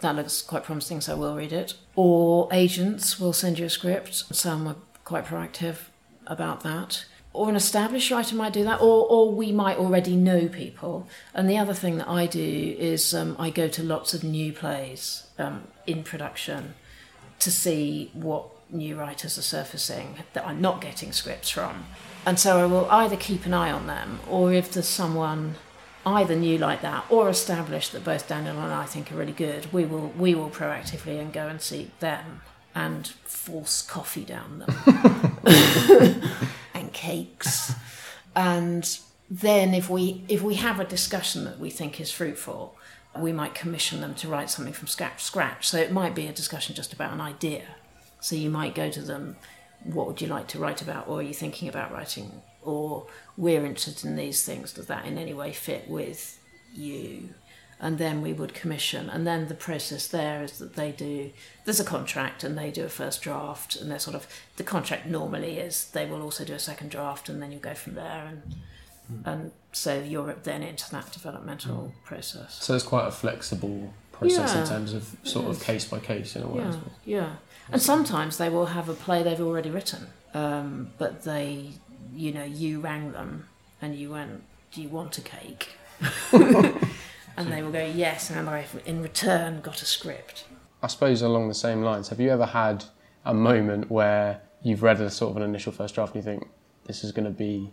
that 0.00 0.16
looks 0.16 0.42
quite 0.42 0.64
promising 0.64 1.00
so 1.00 1.12
I 1.12 1.14
will 1.14 1.36
read 1.36 1.52
it. 1.52 1.74
Or 1.94 2.48
agents 2.52 3.20
will 3.20 3.32
send 3.32 3.60
you 3.60 3.66
a 3.66 3.70
script. 3.70 4.12
Some 4.34 4.66
are 4.66 4.76
quite 5.04 5.24
proactive 5.24 5.76
about 6.26 6.62
that. 6.64 7.04
Or 7.32 7.48
an 7.48 7.54
established 7.54 8.10
writer 8.10 8.34
might 8.34 8.52
do 8.52 8.64
that 8.64 8.80
or, 8.80 9.06
or 9.08 9.32
we 9.32 9.52
might 9.52 9.78
already 9.78 10.16
know 10.16 10.48
people. 10.48 11.06
And 11.32 11.48
the 11.48 11.58
other 11.58 11.74
thing 11.74 11.98
that 11.98 12.08
I 12.08 12.26
do 12.26 12.76
is 12.76 13.14
um, 13.14 13.36
I 13.38 13.50
go 13.50 13.68
to 13.68 13.82
lots 13.84 14.14
of 14.14 14.24
new 14.24 14.52
plays 14.52 15.28
um, 15.38 15.68
in 15.86 16.02
production 16.02 16.74
to 17.38 17.52
see 17.52 18.10
what 18.14 18.50
new 18.68 18.98
writers 18.98 19.38
are 19.38 19.42
surfacing 19.42 20.16
that 20.32 20.44
I'm 20.44 20.60
not 20.60 20.80
getting 20.80 21.12
scripts 21.12 21.50
from. 21.50 21.86
And 22.26 22.40
so 22.40 22.58
I 22.58 22.66
will 22.66 22.90
either 22.90 23.16
keep 23.16 23.46
an 23.46 23.54
eye 23.54 23.70
on 23.70 23.86
them 23.86 24.18
or 24.28 24.52
if 24.52 24.72
there's 24.72 24.88
someone 24.88 25.54
either 26.06 26.36
new 26.36 26.58
like 26.58 26.82
that 26.82 27.04
or 27.08 27.28
established 27.28 27.92
that 27.92 28.04
both 28.04 28.28
Daniel 28.28 28.58
and 28.58 28.72
I 28.72 28.84
think 28.84 29.10
are 29.10 29.16
really 29.16 29.32
good, 29.32 29.72
we 29.72 29.84
will 29.84 30.08
we 30.18 30.34
will 30.34 30.50
proactively 30.50 31.20
and 31.20 31.32
go 31.32 31.48
and 31.48 31.60
see 31.60 31.90
them 32.00 32.42
and 32.74 33.06
force 33.06 33.82
coffee 33.82 34.24
down 34.24 34.58
them 34.58 35.38
and 36.74 36.92
cakes. 36.92 37.74
And 38.34 38.98
then 39.30 39.74
if 39.74 39.88
we 39.88 40.24
if 40.28 40.42
we 40.42 40.54
have 40.54 40.80
a 40.80 40.84
discussion 40.84 41.44
that 41.44 41.58
we 41.58 41.70
think 41.70 42.00
is 42.00 42.10
fruitful, 42.10 42.76
we 43.16 43.32
might 43.32 43.54
commission 43.54 44.00
them 44.00 44.14
to 44.16 44.28
write 44.28 44.50
something 44.50 44.74
from 44.74 44.88
scratch. 44.88 45.22
Scratch. 45.22 45.68
So 45.68 45.78
it 45.78 45.92
might 45.92 46.14
be 46.14 46.26
a 46.26 46.32
discussion 46.32 46.74
just 46.74 46.92
about 46.92 47.12
an 47.12 47.20
idea. 47.20 47.62
So 48.20 48.36
you 48.36 48.50
might 48.50 48.74
go 48.74 48.90
to 48.90 49.02
them, 49.02 49.36
what 49.84 50.06
would 50.06 50.20
you 50.20 50.26
like 50.28 50.48
to 50.48 50.58
write 50.58 50.82
about, 50.82 51.08
or 51.08 51.18
are 51.18 51.22
you 51.22 51.34
thinking 51.34 51.68
about 51.68 51.92
writing, 51.92 52.42
or 52.64 53.06
we're 53.36 53.64
interested 53.64 54.08
in 54.08 54.16
these 54.16 54.44
things. 54.44 54.72
Does 54.72 54.86
that 54.86 55.06
in 55.06 55.18
any 55.18 55.34
way 55.34 55.52
fit 55.52 55.88
with 55.88 56.40
you? 56.74 57.30
And 57.80 57.98
then 57.98 58.22
we 58.22 58.32
would 58.32 58.54
commission, 58.54 59.10
and 59.10 59.26
then 59.26 59.48
the 59.48 59.54
process 59.54 60.06
there 60.06 60.42
is 60.42 60.58
that 60.58 60.74
they 60.74 60.92
do. 60.92 61.32
There's 61.64 61.80
a 61.80 61.84
contract, 61.84 62.42
and 62.44 62.56
they 62.56 62.70
do 62.70 62.84
a 62.84 62.88
first 62.88 63.20
draft, 63.20 63.76
and 63.76 63.90
they're 63.90 63.98
sort 63.98 64.16
of 64.16 64.26
the 64.56 64.62
contract 64.62 65.06
normally 65.06 65.58
is 65.58 65.90
they 65.90 66.06
will 66.06 66.22
also 66.22 66.44
do 66.44 66.54
a 66.54 66.58
second 66.58 66.90
draft, 66.90 67.28
and 67.28 67.42
then 67.42 67.52
you 67.52 67.58
go 67.58 67.74
from 67.74 67.94
there, 67.94 68.26
and 68.30 68.54
and 69.24 69.52
so 69.72 70.00
you're 70.00 70.32
then 70.44 70.62
into 70.62 70.90
that 70.92 71.12
developmental 71.12 71.92
process. 72.04 72.62
So 72.62 72.74
it's 72.74 72.84
quite 72.84 73.06
a 73.06 73.10
flexible 73.10 73.92
process 74.12 74.54
Yeah, 74.54 74.62
in 74.62 74.68
terms 74.68 74.94
of 74.94 75.16
sort 75.24 75.46
of 75.46 75.62
case 75.62 75.84
by 75.84 75.98
case 75.98 76.36
in 76.36 76.42
a 76.42 76.48
way. 76.48 76.62
Yeah, 76.62 76.76
yeah. 77.04 77.30
And 77.70 77.82
sometimes 77.82 78.38
they 78.38 78.48
will 78.48 78.66
have 78.66 78.88
a 78.88 78.94
play 78.94 79.22
they've 79.22 79.40
already 79.40 79.70
written, 79.70 80.06
um, 80.32 80.90
but 80.98 81.24
they, 81.24 81.70
you 82.14 82.32
know, 82.32 82.44
you 82.44 82.80
rang 82.80 83.12
them 83.12 83.48
and 83.80 83.96
you 83.96 84.10
went, 84.12 84.42
"Do 84.72 84.82
you 84.82 84.88
want 84.88 85.18
a 85.18 85.20
cake?" 85.20 85.70
and 86.32 87.52
they 87.52 87.62
will 87.62 87.72
go, 87.72 87.84
"Yes," 87.84 88.30
and 88.30 88.48
I've 88.48 88.80
in 88.86 89.02
return 89.02 89.60
got 89.60 89.82
a 89.82 89.86
script. 89.86 90.44
I 90.82 90.86
suppose 90.86 91.22
along 91.22 91.48
the 91.48 91.54
same 91.54 91.82
lines, 91.82 92.08
have 92.08 92.20
you 92.20 92.30
ever 92.30 92.46
had 92.46 92.84
a 93.24 93.32
moment 93.32 93.90
where 93.90 94.42
you've 94.62 94.82
read 94.82 95.00
a 95.00 95.10
sort 95.10 95.30
of 95.30 95.36
an 95.38 95.42
initial 95.42 95.72
first 95.72 95.94
draft 95.94 96.14
and 96.14 96.24
you 96.24 96.30
think 96.30 96.48
this 96.84 97.02
is 97.04 97.12
going 97.12 97.24
to 97.24 97.30
be 97.30 97.72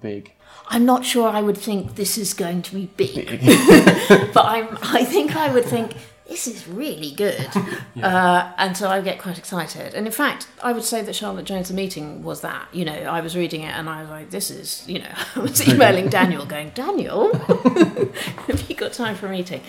big? 0.00 0.32
I'm 0.68 0.84
not 0.84 1.04
sure 1.04 1.28
I 1.28 1.42
would 1.42 1.58
think 1.58 1.96
this 1.96 2.16
is 2.16 2.32
going 2.32 2.62
to 2.62 2.74
be 2.74 2.86
big, 2.96 3.40
but 4.32 4.44
I'm. 4.44 4.78
I 4.82 5.04
think 5.04 5.36
I 5.36 5.52
would 5.52 5.64
think 5.64 5.94
this 6.28 6.46
is 6.46 6.66
really 6.66 7.10
good, 7.10 7.48
uh, 8.02 8.52
and 8.56 8.76
so 8.76 8.88
I 8.88 9.00
get 9.02 9.18
quite 9.18 9.38
excited. 9.38 9.92
And 9.94 10.06
in 10.06 10.12
fact, 10.12 10.46
I 10.62 10.72
would 10.72 10.84
say 10.84 11.02
that 11.02 11.14
Charlotte 11.14 11.44
Jones' 11.44 11.68
The 11.68 11.74
Meeting 11.74 12.22
was 12.22 12.40
that. 12.40 12.66
You 12.72 12.86
know, 12.86 12.94
I 12.94 13.20
was 13.20 13.36
reading 13.36 13.60
it 13.62 13.74
and 13.74 13.88
I 13.90 14.00
was 14.00 14.10
like, 14.10 14.30
"This 14.30 14.50
is," 14.50 14.88
you 14.88 15.00
know, 15.00 15.12
I 15.36 15.40
was 15.40 15.66
emailing 15.68 16.08
Daniel, 16.08 16.46
going, 16.46 16.70
"Daniel, 16.70 17.34
have 17.36 18.64
you 18.68 18.74
got 18.74 18.94
time 18.94 19.16
for 19.16 19.26
a 19.26 19.30
meeting?" 19.30 19.60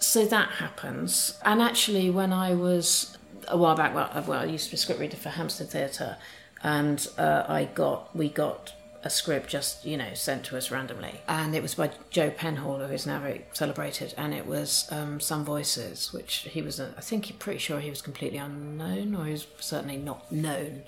So 0.00 0.24
that 0.26 0.48
happens. 0.50 1.38
And 1.44 1.62
actually, 1.62 2.10
when 2.10 2.32
I 2.32 2.54
was 2.54 3.16
a 3.46 3.56
while 3.56 3.76
back, 3.76 3.94
well, 3.94 4.10
uh, 4.12 4.22
well 4.26 4.40
I 4.40 4.46
used 4.46 4.64
to 4.66 4.70
be 4.72 4.76
a 4.76 4.78
script 4.78 5.00
reader 5.00 5.16
for 5.16 5.28
Hampstead 5.28 5.70
Theatre, 5.70 6.16
and 6.64 7.06
uh, 7.18 7.44
I 7.46 7.66
got 7.66 8.14
we 8.16 8.28
got 8.30 8.72
a 9.02 9.10
script 9.10 9.48
just 9.48 9.84
you 9.84 9.96
know 9.96 10.12
sent 10.14 10.44
to 10.44 10.56
us 10.56 10.70
randomly, 10.70 11.20
and 11.26 11.54
it 11.54 11.62
was 11.62 11.74
by 11.74 11.90
Joe 12.10 12.30
Penhall, 12.30 12.86
who 12.86 12.92
is 12.92 13.06
now 13.06 13.20
very 13.20 13.46
celebrated, 13.52 14.14
and 14.16 14.34
it 14.34 14.46
was 14.46 14.86
um, 14.90 15.20
Some 15.20 15.44
Voices, 15.44 16.12
which 16.12 16.48
he 16.50 16.62
was 16.62 16.80
i 16.80 17.00
think, 17.00 17.26
he 17.26 17.32
pretty 17.32 17.58
sure 17.58 17.80
he 17.80 17.90
was 17.90 18.02
completely 18.02 18.38
unknown, 18.38 19.14
or 19.14 19.24
he 19.24 19.32
was 19.32 19.46
certainly 19.58 19.96
not 19.96 20.30
known. 20.30 20.82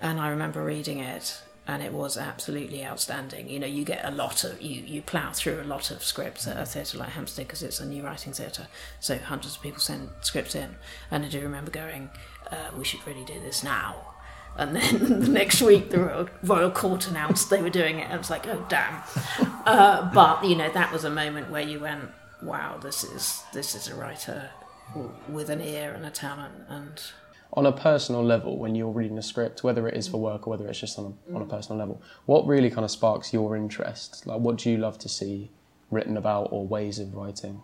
And 0.00 0.20
I 0.20 0.28
remember 0.28 0.64
reading 0.64 1.00
it, 1.00 1.40
and 1.66 1.82
it 1.82 1.92
was 1.92 2.16
absolutely 2.16 2.84
outstanding. 2.84 3.48
You 3.48 3.58
know, 3.58 3.66
you 3.66 3.84
get 3.84 4.04
a 4.04 4.10
lot 4.10 4.44
of 4.44 4.60
you 4.62 4.82
you 4.82 5.02
plough 5.02 5.32
through 5.32 5.60
a 5.60 5.64
lot 5.64 5.90
of 5.90 6.02
scripts 6.04 6.46
at 6.46 6.56
a 6.56 6.64
theatre 6.64 6.98
like 6.98 7.10
Hampstead 7.10 7.46
because 7.46 7.62
it's 7.62 7.80
a 7.80 7.86
new 7.86 8.02
writing 8.02 8.32
theatre, 8.32 8.68
so 9.00 9.18
hundreds 9.18 9.56
of 9.56 9.62
people 9.62 9.80
send 9.80 10.10
scripts 10.20 10.54
in, 10.54 10.76
and 11.10 11.24
I 11.24 11.28
do 11.28 11.40
remember 11.40 11.70
going, 11.70 12.10
uh, 12.50 12.70
"We 12.76 12.84
should 12.84 13.04
really 13.06 13.24
do 13.24 13.40
this 13.40 13.64
now." 13.64 14.14
And 14.58 14.74
then 14.74 15.20
the 15.20 15.28
next 15.28 15.62
week, 15.62 15.90
the 15.90 16.00
Royal, 16.00 16.28
Royal 16.42 16.70
Court 16.70 17.08
announced 17.08 17.48
they 17.48 17.62
were 17.62 17.70
doing 17.70 18.00
it. 18.00 18.04
And 18.04 18.14
I 18.14 18.16
was 18.18 18.28
like, 18.28 18.46
"Oh 18.46 18.66
damn!" 18.68 19.02
Uh, 19.64 20.10
but 20.12 20.44
you 20.44 20.56
know, 20.56 20.70
that 20.70 20.92
was 20.92 21.04
a 21.04 21.10
moment 21.10 21.50
where 21.50 21.62
you 21.62 21.78
went, 21.80 22.10
"Wow, 22.42 22.78
this 22.78 23.04
is 23.04 23.44
this 23.52 23.74
is 23.74 23.88
a 23.88 23.94
writer 23.94 24.50
with 25.28 25.48
an 25.48 25.60
ear 25.60 25.92
and 25.92 26.04
a 26.04 26.10
talent." 26.10 26.54
And 26.68 27.00
On 27.52 27.64
a 27.64 27.72
personal 27.72 28.22
level, 28.24 28.58
when 28.58 28.74
you're 28.74 28.90
reading 28.90 29.16
a 29.16 29.22
script, 29.22 29.62
whether 29.64 29.88
it 29.88 29.96
is 29.96 30.06
for 30.08 30.18
work 30.18 30.46
or 30.46 30.50
whether 30.50 30.66
it's 30.68 30.80
just 30.80 30.98
on 30.98 31.16
a, 31.30 31.34
on 31.36 31.40
a 31.40 31.46
personal 31.46 31.78
level, 31.78 32.02
what 32.26 32.46
really 32.46 32.68
kind 32.68 32.84
of 32.84 32.90
sparks 32.90 33.32
your 33.32 33.56
interest? 33.56 34.26
Like, 34.26 34.40
what 34.40 34.58
do 34.58 34.70
you 34.70 34.76
love 34.76 34.98
to 34.98 35.08
see 35.08 35.50
written 35.90 36.16
about 36.18 36.48
or 36.50 36.66
ways 36.66 36.98
of 36.98 37.14
writing? 37.14 37.62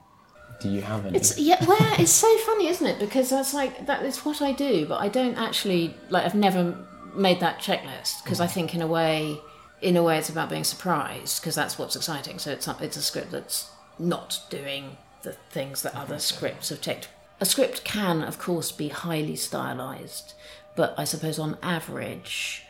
Do 0.61 0.69
you 0.69 0.83
have 0.83 1.07
any? 1.07 1.17
It's 1.17 1.39
yeah, 1.39 1.65
where 1.65 2.01
it's 2.01 2.13
so 2.13 2.37
funny, 2.39 2.69
isn't 2.69 2.87
it? 2.87 2.99
Because 2.99 3.31
that's 3.31 3.55
like 3.55 3.87
that 3.87 4.05
is 4.05 4.25
what 4.25 4.41
I 4.41 4.53
do, 4.53 4.87
but 4.87 5.01
I 5.01 5.09
don't 5.09 5.37
actually 5.37 5.95
like. 6.11 6.25
I've 6.25 6.35
never 6.35 6.77
made 7.15 7.41
that 7.41 7.59
checklist 7.59 8.23
because 8.25 8.41
I 8.41 8.47
mm. 8.47 8.51
think 8.51 8.75
in 8.75 8.83
a 8.83 8.87
way, 8.87 9.41
in 9.81 9.97
a 9.97 10.03
way, 10.03 10.19
it's 10.19 10.29
about 10.29 10.51
being 10.51 10.65
surprised 10.65 11.41
because 11.41 11.55
that's 11.55 11.79
what's 11.79 11.97
exciting. 11.97 12.39
So 12.39 12.51
it's 12.51 12.67
it's 12.69 12.97
a 12.97 13.03
script 13.03 13.31
that's 13.31 13.71
not 13.99 14.41
doing 14.51 14.97
the 15.23 15.33
things 15.51 15.83
that 15.83 15.95
other 15.95 16.19
scripts 16.19 16.69
have 16.69 16.81
ticked. 16.81 17.09
A 17.41 17.47
script 17.47 17.85
can, 17.85 18.23
of 18.23 18.39
course, 18.39 18.71
be 18.71 18.89
highly 18.89 19.37
stylized, 19.37 20.35
but 20.77 20.95
I 20.97 21.05
suppose 21.05 21.39
on 21.39 21.59
average, 21.63 22.65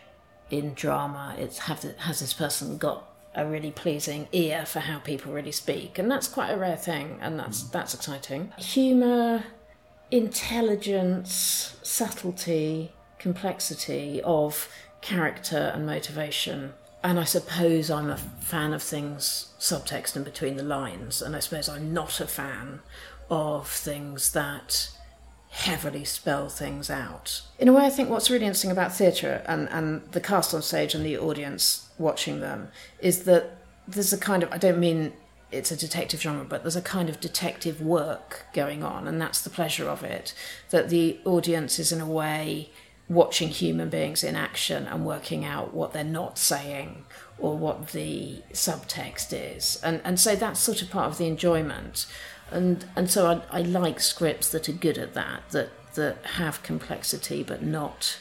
in 0.50 0.74
drama, 0.74 1.34
it's 1.38 1.58
have 1.58 1.82
the, 1.82 1.92
has 1.98 2.20
this 2.20 2.32
person 2.32 2.78
got 2.78 3.04
a 3.34 3.46
really 3.46 3.70
pleasing 3.70 4.28
ear 4.32 4.64
for 4.64 4.80
how 4.80 4.98
people 4.98 5.32
really 5.32 5.52
speak, 5.52 5.98
and 5.98 6.10
that's 6.10 6.28
quite 6.28 6.50
a 6.50 6.56
rare 6.56 6.76
thing, 6.76 7.18
and 7.20 7.38
that's 7.38 7.62
mm. 7.62 7.72
that's 7.72 7.94
exciting. 7.94 8.52
Humor, 8.58 9.44
intelligence, 10.10 11.76
subtlety, 11.82 12.92
complexity 13.18 14.20
of 14.22 14.68
character 15.00 15.72
and 15.74 15.86
motivation. 15.86 16.74
And 17.02 17.20
I 17.20 17.24
suppose 17.24 17.90
I'm 17.90 18.08
a 18.08 18.16
fan 18.16 18.72
of 18.72 18.82
things 18.82 19.52
subtext 19.58 20.16
and 20.16 20.24
between 20.24 20.56
the 20.56 20.62
lines, 20.62 21.20
and 21.20 21.36
I 21.36 21.40
suppose 21.40 21.68
I'm 21.68 21.92
not 21.92 22.20
a 22.20 22.26
fan 22.26 22.80
of 23.30 23.68
things 23.68 24.32
that 24.32 24.90
heavily 25.54 26.04
spell 26.04 26.48
things 26.48 26.90
out. 26.90 27.40
In 27.60 27.68
a 27.68 27.72
way, 27.72 27.86
I 27.86 27.90
think 27.90 28.10
what's 28.10 28.28
really 28.28 28.44
interesting 28.44 28.72
about 28.72 28.92
theatre 28.92 29.40
and, 29.46 29.68
and 29.70 30.02
the 30.10 30.20
cast 30.20 30.52
on 30.52 30.62
stage 30.62 30.94
and 30.94 31.06
the 31.06 31.16
audience 31.16 31.88
watching 31.96 32.40
them 32.40 32.68
is 32.98 33.22
that 33.22 33.56
there's 33.86 34.12
a 34.12 34.18
kind 34.18 34.42
of, 34.42 34.50
I 34.52 34.58
don't 34.58 34.80
mean 34.80 35.12
it's 35.52 35.70
a 35.70 35.76
detective 35.76 36.20
genre, 36.20 36.44
but 36.44 36.64
there's 36.64 36.74
a 36.74 36.82
kind 36.82 37.08
of 37.08 37.20
detective 37.20 37.80
work 37.80 38.46
going 38.52 38.82
on, 38.82 39.06
and 39.06 39.20
that's 39.20 39.42
the 39.42 39.50
pleasure 39.50 39.88
of 39.88 40.02
it. 40.02 40.34
That 40.70 40.88
the 40.88 41.20
audience 41.24 41.78
is, 41.78 41.92
in 41.92 42.00
a 42.00 42.06
way, 42.06 42.70
watching 43.08 43.48
human 43.48 43.90
beings 43.90 44.24
in 44.24 44.34
action 44.34 44.88
and 44.88 45.06
working 45.06 45.44
out 45.44 45.72
what 45.72 45.92
they're 45.92 46.02
not 46.02 46.36
saying 46.36 47.04
or 47.38 47.56
what 47.56 47.88
the 47.88 48.42
subtext 48.52 49.32
is. 49.32 49.80
And, 49.84 50.00
and 50.02 50.18
so 50.18 50.34
that's 50.34 50.58
sort 50.58 50.82
of 50.82 50.90
part 50.90 51.12
of 51.12 51.18
the 51.18 51.28
enjoyment 51.28 52.06
and 52.54 52.84
and 52.96 53.10
so 53.10 53.26
I, 53.26 53.58
I 53.58 53.62
like 53.62 54.00
scripts 54.00 54.48
that 54.50 54.68
are 54.68 54.72
good 54.72 54.98
at 54.98 55.14
that 55.14 55.50
that 55.50 55.70
that 55.94 56.24
have 56.24 56.62
complexity 56.62 57.42
but 57.42 57.62
not 57.62 58.18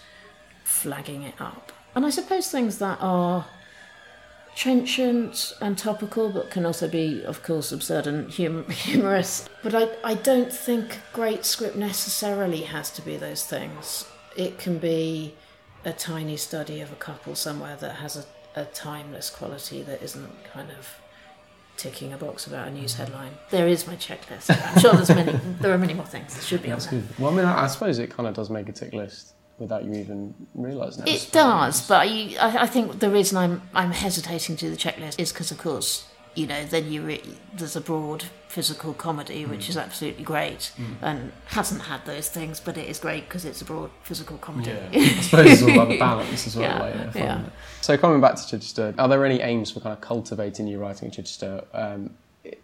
flagging 0.63 1.23
it 1.23 1.39
up. 1.39 1.71
And 1.95 2.05
i 2.05 2.09
suppose 2.09 2.49
things 2.49 2.79
that 2.79 2.97
are 3.01 3.45
trenchant 4.55 5.53
and 5.61 5.77
topical 5.77 6.29
but 6.29 6.51
can 6.51 6.65
also 6.65 6.87
be 6.87 7.23
of 7.23 7.41
course 7.43 7.71
absurd 7.71 8.07
and 8.07 8.31
hum- 8.33 8.69
humorous. 8.69 9.47
But 9.61 9.75
I, 9.75 9.89
I 10.03 10.15
don't 10.15 10.51
think 10.51 10.99
great 11.11 11.45
script 11.45 11.75
necessarily 11.75 12.61
has 12.61 12.91
to 12.91 13.01
be 13.01 13.17
those 13.17 13.45
things. 13.45 14.05
It 14.35 14.57
can 14.57 14.79
be 14.79 15.35
a 15.85 15.93
tiny 15.93 16.37
study 16.37 16.81
of 16.81 16.91
a 16.91 16.95
couple 16.95 17.35
somewhere 17.35 17.75
that 17.77 17.95
has 17.95 18.15
a, 18.17 18.25
a 18.61 18.65
timeless 18.65 19.29
quality 19.29 19.81
that 19.83 20.01
isn't 20.01 20.43
kind 20.51 20.71
of 20.71 20.97
ticking 21.77 22.13
a 22.13 22.17
box 22.17 22.47
about 22.47 22.67
a 22.67 22.71
news 22.71 22.95
headline. 22.95 23.31
There 23.49 23.67
is 23.67 23.87
my 23.87 23.95
checklist. 23.95 24.49
I'm 24.49 24.79
sure 24.79 24.93
there's 24.93 25.09
many. 25.09 25.33
There 25.61 25.73
are 25.73 25.77
many 25.77 25.93
more 25.93 26.05
things 26.05 26.35
that 26.35 26.43
should 26.43 26.61
be 26.61 26.71
on 26.71 26.79
there. 26.79 27.03
Well, 27.19 27.31
I 27.31 27.35
mean, 27.35 27.45
I, 27.45 27.63
I 27.63 27.67
suppose 27.67 27.99
it 27.99 28.09
kind 28.09 28.27
of 28.27 28.35
does 28.35 28.49
make 28.49 28.69
a 28.69 28.71
tick 28.71 28.93
list 28.93 29.33
without 29.57 29.83
you 29.85 29.93
even 29.93 30.33
realising 30.53 31.07
it. 31.07 31.09
It 31.09 31.29
does, 31.31 31.87
but 31.87 32.01
I, 32.07 32.35
I 32.39 32.57
I 32.63 32.67
think 32.67 32.99
the 32.99 33.09
reason 33.09 33.37
I'm 33.37 33.61
I'm 33.73 33.91
hesitating 33.91 34.55
to 34.57 34.65
do 34.65 34.71
the 34.71 34.77
checklist 34.77 35.19
is 35.19 35.31
because, 35.31 35.51
of 35.51 35.57
course, 35.57 36.05
you 36.35 36.47
know, 36.47 36.65
then 36.65 36.91
you 36.91 37.03
re- 37.03 37.21
there's 37.55 37.75
a 37.75 37.81
broad 37.81 38.25
physical 38.47 38.93
comedy 38.93 39.45
which 39.45 39.67
is 39.67 39.77
absolutely 39.77 40.23
great 40.23 40.71
and 41.01 41.31
hasn't 41.47 41.81
had 41.81 42.05
those 42.05 42.29
things, 42.29 42.59
but 42.59 42.77
it 42.77 42.87
is 42.87 42.99
great 42.99 43.27
because 43.27 43.45
it's 43.45 43.61
a 43.61 43.65
broad 43.65 43.89
physical 44.03 44.37
comedy. 44.37 44.71
Yeah, 44.71 44.89
I 44.93 45.21
suppose 45.21 45.51
it's 45.51 45.61
all 45.63 45.71
about 45.71 45.89
the 45.89 45.99
balance 45.99 46.47
as 46.47 46.55
well. 46.55 46.65
Yeah, 46.65 46.81
like, 46.81 47.15
yeah, 47.15 47.23
yeah. 47.23 47.45
So 47.81 47.97
coming 47.97 48.21
back 48.21 48.35
to 48.35 48.47
Chichester, 48.47 48.93
are 48.97 49.07
there 49.07 49.25
any 49.25 49.41
aims 49.41 49.71
for 49.71 49.79
kind 49.79 49.93
of 49.93 50.01
cultivating 50.01 50.67
your 50.67 50.79
writing 50.79 51.07
at 51.07 51.15
Chichester? 51.15 51.63
Um, 51.73 52.11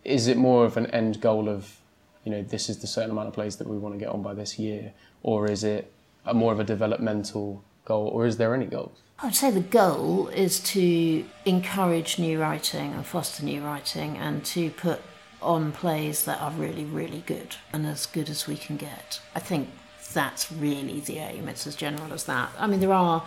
is 0.04 0.28
it 0.28 0.38
more 0.38 0.66
of 0.66 0.78
an 0.78 0.88
end 0.88 1.22
goal 1.22 1.50
of, 1.50 1.80
you 2.24 2.32
know, 2.32 2.44
this 2.44 2.70
is 2.70 2.80
the 2.80 2.88
certain 2.88 3.12
amount 3.12 3.28
of 3.28 3.34
plays 3.34 3.56
that 3.58 3.68
we 3.68 3.78
want 3.78 3.96
to 3.96 4.00
get 4.00 4.10
on 4.10 4.22
by 4.22 4.34
this 4.34 4.60
year, 4.60 4.94
or 5.24 5.50
is 5.50 5.64
it 5.64 5.92
more 6.34 6.52
of 6.52 6.60
a 6.60 6.64
developmental 6.64 7.64
goal, 7.90 8.08
or 8.08 8.26
is 8.26 8.38
there 8.38 8.54
any 8.54 8.66
goal? 8.66 8.92
I 9.22 9.26
would 9.26 9.36
say 9.36 9.52
the 9.52 9.60
goal 9.60 10.30
is 10.30 10.62
to 10.76 11.26
encourage 11.44 12.18
new 12.20 12.40
writing 12.40 12.94
and 12.94 13.06
foster 13.06 13.44
new 13.44 13.62
writing 13.62 14.18
and 14.18 14.46
to 14.46 14.70
put 14.70 15.02
on 15.42 15.74
plays 15.74 16.24
that 16.24 16.40
are 16.40 16.52
really, 16.52 16.86
really 16.86 17.24
good 17.26 17.56
and 17.74 17.86
as 17.86 18.06
good 18.06 18.30
as 18.30 18.48
we 18.48 18.56
can 18.56 18.78
get. 18.78 19.20
I 19.36 19.40
think 19.40 19.70
that's 20.14 20.52
really 20.52 21.00
the 21.02 21.18
aim. 21.18 21.50
It's 21.50 21.68
as 21.68 21.76
general 21.76 22.14
as 22.14 22.24
that. 22.26 22.50
I 22.58 22.68
mean, 22.68 22.80
there 22.80 22.94
are 22.94 23.26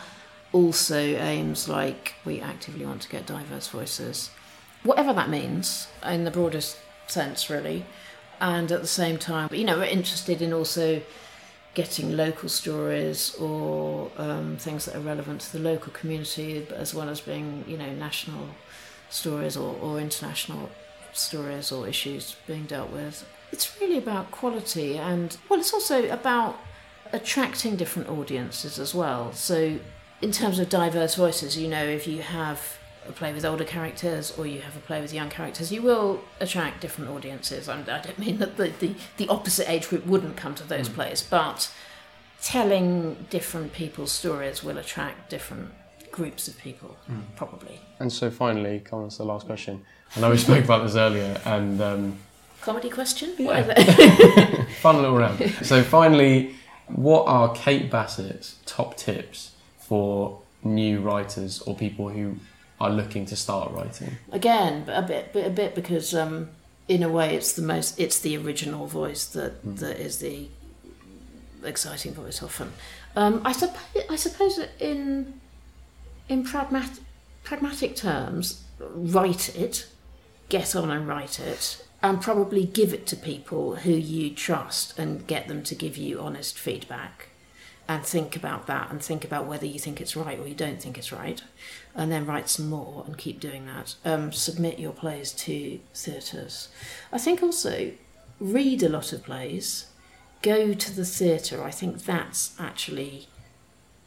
also 0.53 0.99
aims 0.99 1.69
like 1.69 2.15
we 2.25 2.41
actively 2.41 2.87
want 2.87 3.03
to 3.03 3.09
get 3.09 3.27
diverse 3.27 3.69
voices, 3.69 4.31
whatever 4.83 5.13
that 5.13 5.29
means 5.29 5.89
in 6.07 6.25
the 6.25 6.31
broadest 6.31 6.79
sense, 7.07 7.51
really. 7.51 7.85
And 8.41 8.73
at 8.73 8.81
the 8.81 8.89
same 9.03 9.19
time, 9.19 9.49
you 9.53 9.65
know, 9.65 9.79
we're 9.79 9.85
interested 9.85 10.43
in 10.43 10.53
also 10.53 11.03
getting 11.75 12.17
local 12.17 12.49
stories 12.49 13.35
or 13.37 14.11
um, 14.19 14.57
things 14.59 14.85
that 14.85 14.95
are 14.95 15.01
relevant 15.01 15.41
to 15.41 15.53
the 15.53 15.59
local 15.59 15.93
community, 15.93 16.67
as 16.75 16.95
well 16.95 17.09
as 17.09 17.21
being, 17.21 17.65
you 17.67 17.79
know, 17.79 17.93
national 17.95 18.49
stories 19.09 19.57
or, 19.57 19.77
or 19.81 19.99
international 19.99 20.71
stories 21.13 21.73
or 21.73 21.89
issues 21.89 22.37
being 22.47 22.65
dealt 22.65 22.91
with. 22.91 23.27
It's 23.53 23.81
really 23.81 23.99
about 23.99 24.31
quality 24.31 24.99
and, 24.99 25.37
well, 25.49 25.61
it's 25.61 25.73
also 25.73 26.09
about 26.09 26.59
attracting 27.13 27.77
different 27.77 28.09
audiences 28.09 28.79
as 28.79 28.95
well. 28.95 29.33
So, 29.33 29.79
in 30.21 30.33
terms 30.33 30.59
of 30.59 30.69
diverse 30.69 31.17
voices, 31.17 31.59
you 31.59 31.69
know, 31.69 31.85
if 31.85 32.07
you 32.07 32.23
have 32.23 32.79
a 33.09 33.13
play 33.13 33.33
with 33.33 33.45
older 33.45 33.65
characters 33.65 34.37
or 34.39 34.47
you 34.47 34.61
have 34.61 34.77
a 34.77 34.81
play 34.81 35.01
with 35.01 35.13
young 35.13 35.29
characters, 35.29 35.73
you 35.73 35.83
will 35.83 36.23
attract 36.41 36.81
different 36.81 37.11
audiences. 37.11 37.69
I 37.69 37.81
don't 37.83 38.19
mean 38.19 38.39
that 38.39 38.57
the, 38.57 38.69
the, 38.79 38.95
the 39.17 39.29
opposite 39.29 39.69
age 39.71 39.89
group 39.89 40.07
wouldn't 40.07 40.37
come 40.37 40.55
to 40.57 40.65
those 40.65 40.89
mm. 40.89 40.95
plays, 40.95 41.23
but 41.23 41.73
telling 42.43 43.27
different 43.31 43.73
people's 43.73 44.13
stories 44.13 44.63
will 44.63 44.79
attract 44.79 45.31
different 45.31 45.71
groups 46.11 46.47
of 46.47 46.59
people, 46.59 46.97
mm. 47.11 47.23
probably. 47.37 47.81
And 47.99 48.13
so, 48.13 48.31
finally, 48.31 48.81
come 48.81 49.01
on 49.01 49.09
to 49.09 49.19
the 49.19 49.25
last 49.25 49.47
question. 49.47 49.85
I 50.17 50.21
know 50.21 50.31
we 50.31 50.37
spoke 50.37 50.65
about 50.65 50.85
this 50.85 50.95
earlier, 50.95 51.41
and 51.45 51.81
um, 51.81 52.19
comedy 52.61 52.91
question. 52.91 53.35
Yeah. 53.39 54.65
Fun 54.81 54.97
little 54.97 55.17
round. 55.17 55.41
So, 55.63 55.83
finally, 55.83 56.55
what 56.87 57.27
are 57.27 57.55
Kate 57.55 57.91
Bassett's 57.91 58.57
top 58.67 58.97
tips 58.97 59.53
for 59.79 60.41
new 60.63 61.01
writers 61.01 61.61
or 61.63 61.75
people 61.75 62.09
who 62.11 62.37
are 62.83 62.91
looking 62.91 63.25
to 63.27 63.37
start 63.37 63.73
writing? 63.73 64.17
Again, 64.33 64.85
a 64.89 65.03
bit, 65.03 65.31
a 65.35 65.51
bit 65.51 65.75
because 65.75 66.15
um, 66.15 66.51
in 66.89 67.03
a 67.03 67.09
way 67.09 67.37
it's 67.37 67.53
the 67.53 67.63
most, 67.63 67.99
it's 67.99 68.19
the 68.19 68.37
original 68.37 68.87
voice 68.87 69.25
that 69.27 69.65
mm. 69.65 69.79
that 69.79 69.99
is 70.01 70.19
the 70.19 70.49
exciting 71.65 72.13
voice 72.13 72.43
often. 72.43 72.73
Um, 73.15 73.41
I 73.45 73.53
suppose, 73.53 74.03
I 74.11 74.17
suppose 74.17 74.59
in 74.81 75.41
in 76.29 76.45
pragmatic 76.45 77.05
pragmatic 77.45 77.95
terms, 77.95 78.65
write 78.81 79.55
it, 79.57 79.87
get 80.49 80.75
on 80.75 80.91
and 80.91 81.07
write 81.07 81.39
it, 81.39 81.85
and 82.03 82.21
probably 82.21 82.65
give 82.65 82.93
it 82.93 83.07
to 83.09 83.17
people 83.17 83.77
who 83.77 83.93
you 83.93 84.31
trust 84.31 84.99
and 84.99 85.27
get 85.27 85.47
them 85.49 85.63
to 85.63 85.75
give 85.75 85.97
you 85.97 86.21
honest 86.21 86.59
feedback 86.59 87.29
and 87.93 88.05
think 88.05 88.37
about 88.37 88.67
that 88.67 88.91
and 88.91 89.03
think 89.03 89.25
about 89.25 89.47
whether 89.47 89.67
you 89.67 89.79
think 89.79 90.01
it's 90.01 90.17
right 90.17 90.39
or 90.39 90.47
you 90.47 90.55
don't 90.55 90.81
think 90.81 90.97
it's 90.99 91.13
right, 91.13 91.43
and 91.95 92.11
then 92.11 92.27
write 92.27 92.49
some 92.49 92.69
more 92.69 93.05
and 93.07 93.19
keep 93.19 93.41
doing 93.41 93.67
that. 93.67 93.95
Um, 94.05 94.33
submit 94.33 94.79
your 94.79 94.93
plays 94.93 95.33
to 95.33 95.79
theatres. 95.95 96.69
I 97.13 97.19
think 97.19 97.43
also 97.43 97.93
read 98.41 98.83
a 98.83 98.89
lot 98.89 99.13
of 99.13 99.25
plays, 99.25 99.87
go 100.41 100.75
to 100.75 100.95
the 100.95 101.05
theatre. 101.05 101.63
I 101.63 101.71
think 101.71 102.05
that's 102.05 102.55
actually 102.59 103.29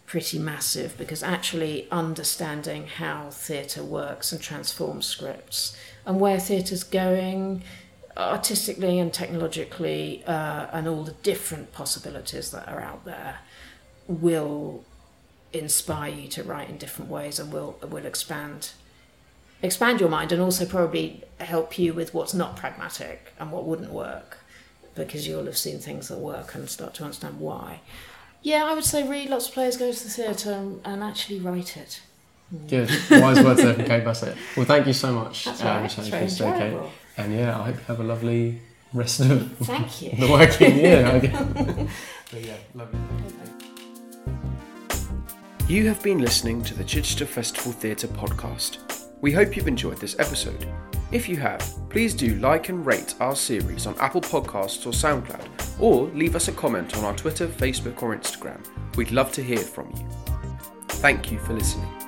pretty 0.06 0.38
massive 0.38 0.98
because 0.98 1.24
actually 1.24 1.88
understanding 1.92 2.88
how 2.88 3.30
theatre 3.30 3.84
works 3.84 4.32
and 4.32 4.42
transforms 4.42 5.06
scripts 5.06 5.76
and 6.06 6.20
where 6.20 6.40
theatre's 6.40 6.84
going 6.84 7.64
artistically 8.18 9.00
and 9.00 9.14
technologically 9.14 10.24
uh, 10.26 10.68
and 10.72 10.88
all 10.88 11.04
the 11.04 11.12
different 11.24 11.74
possibilities 11.74 12.52
that 12.52 12.68
are 12.68 12.80
out 12.80 13.04
there 13.04 13.40
will 14.08 14.84
inspire 15.54 16.12
you 16.12 16.28
to 16.28 16.44
write 16.44 16.70
in 16.70 16.78
different 16.78 17.10
ways 17.10 17.40
and 17.40 17.52
will 17.52 17.78
will 17.82 18.06
expand 18.06 18.72
expand 19.62 20.00
your 20.00 20.10
mind 20.10 20.32
and 20.32 20.42
also 20.42 20.66
probably 20.66 21.24
help 21.40 21.80
you 21.80 21.94
with 21.94 22.14
what's 22.14 22.34
not 22.34 22.56
pragmatic 22.56 23.34
and 23.40 23.52
what 23.52 23.66
wouldn't 23.66 23.92
work 23.92 24.38
because 24.96 25.28
you'll 25.28 25.46
have 25.46 25.58
seen 25.58 25.80
things 25.80 26.08
that 26.08 26.18
work 26.18 26.56
and 26.56 26.70
start 26.70 26.94
to 26.94 27.04
understand 27.04 27.40
why. 27.40 27.82
Yeah, 28.42 28.66
I 28.66 28.74
would 28.74 28.84
say 28.84 29.08
read 29.08 29.30
lots 29.30 29.48
of 29.48 29.54
plays, 29.54 29.76
go 29.76 29.92
to 29.92 30.04
the 30.04 30.10
theatre 30.10 30.52
and, 30.52 30.80
and 30.86 31.04
actually 31.04 31.40
write 31.40 31.76
it. 31.78 32.02
Good. 32.68 32.90
Wise 33.10 33.44
words 33.44 33.62
there 33.62 33.74
from 33.74 33.86
Kate 33.86 34.06
Bassett. 34.06 34.38
Well, 34.56 34.66
thank 34.66 34.86
you 34.88 34.94
so 34.94 35.12
much, 35.12 35.46
That's 35.46 35.64
uh, 35.64 35.66
right. 35.66 35.86
It's 35.86 36.08
very 36.08 36.60
Kate. 36.60 36.80
And 37.18 37.34
yeah, 37.34 37.60
I 37.60 37.64
hope 37.64 37.76
you 37.76 37.84
have 37.88 38.00
a 38.00 38.04
lovely 38.04 38.62
rest 38.94 39.20
of 39.20 39.52
thank 39.58 40.02
you. 40.02 40.12
the 40.20 40.32
working 40.32 40.78
year. 40.78 41.20
but 42.32 42.42
yeah, 42.42 42.56
lovely. 42.76 43.00
You 45.68 45.88
have 45.88 46.04
been 46.04 46.20
listening 46.20 46.64
to 46.66 46.76
the 46.76 46.84
Chichester 46.84 47.26
Festival 47.26 47.72
Theatre 47.72 48.08
podcast. 48.08 49.08
We 49.22 49.32
hope 49.32 49.56
you've 49.56 49.68
enjoyed 49.68 49.98
this 49.98 50.16
episode. 50.20 50.72
If 51.12 51.28
you 51.28 51.38
have, 51.38 51.68
please 51.90 52.14
do 52.14 52.36
like 52.36 52.70
and 52.70 52.86
rate 52.86 53.16
our 53.20 53.36
series 53.36 53.88
on 53.88 53.96
Apple 54.00 54.22
Podcasts 54.22 54.86
or 54.86 54.92
SoundCloud, 54.92 55.82
or 55.82 56.04
leave 56.10 56.36
us 56.36 56.50
a 56.50 56.52
comment 56.52 56.96
on 56.96 57.04
our 57.04 57.16
Twitter, 57.16 57.48
Facebook, 57.48 58.04
or 58.04 58.16
Instagram. 58.16 58.64
We'd 58.96 59.10
love 59.10 59.32
to 59.32 59.44
hear 59.44 59.58
from 59.58 59.92
you. 59.98 60.08
Thank 60.88 61.32
you 61.32 61.40
for 61.40 61.54
listening. 61.54 62.05